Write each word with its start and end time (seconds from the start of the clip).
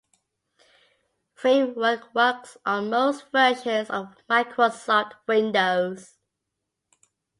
Framework 1.35 2.15
works 2.15 2.57
on 2.65 2.89
most 2.89 3.29
versions 3.31 3.87
of 3.91 4.15
Microsoft 4.27 5.11
Windows. 5.27 6.17